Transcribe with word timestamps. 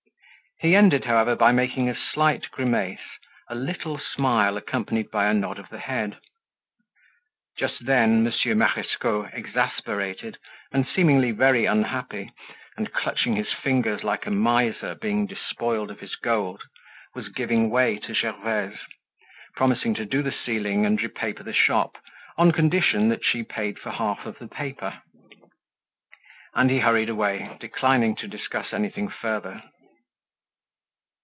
He 0.63 0.75
ended, 0.75 1.05
however, 1.05 1.35
by 1.35 1.53
making 1.53 1.89
a 1.89 1.95
slight 1.95 2.51
grimace—a 2.51 3.55
little 3.55 3.97
smile 3.97 4.57
accompanied 4.57 5.09
by 5.09 5.25
a 5.27 5.33
nod 5.33 5.57
of 5.57 5.69
the 5.69 5.79
head. 5.79 6.19
Just 7.57 7.87
then 7.87 8.23
Monsieur 8.23 8.53
Marescot, 8.53 9.31
exasperated, 9.33 10.37
and 10.71 10.87
seemingly 10.87 11.31
very 11.31 11.65
unhappy, 11.65 12.31
and 12.77 12.93
clutching 12.93 13.35
his 13.35 13.51
fingers 13.51 14.03
like 14.03 14.27
a 14.27 14.29
miser 14.29 14.93
being 14.93 15.25
despoiled 15.25 15.89
of 15.89 15.99
his 15.99 16.15
gold, 16.15 16.61
was 17.15 17.29
giving 17.29 17.71
way 17.71 17.97
to 17.97 18.13
Gervaise, 18.13 18.77
promising 19.55 19.95
to 19.95 20.05
do 20.05 20.21
the 20.21 20.31
ceiling 20.45 20.85
and 20.85 20.99
repaper 21.01 21.43
the 21.43 21.53
shop 21.53 21.97
on 22.37 22.51
condition 22.51 23.09
that 23.09 23.25
she 23.25 23.41
paid 23.41 23.79
for 23.79 23.89
half 23.89 24.27
of 24.27 24.37
the 24.37 24.47
paper. 24.47 25.01
And 26.53 26.69
he 26.69 26.77
hurried 26.81 27.09
away 27.09 27.57
declining 27.59 28.15
to 28.17 28.27
discuss 28.27 28.73
anything 28.73 29.07
further. 29.09 29.63